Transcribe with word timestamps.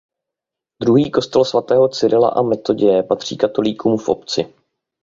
Druhý 0.81 1.11
kostel 1.11 1.45
svatého 1.45 1.87
Cyrila 1.89 2.29
a 2.29 2.41
Metoděje 2.41 3.03
patří 3.03 3.37
katolíkům 3.37 3.97
v 3.97 4.09
obci. 4.09 4.53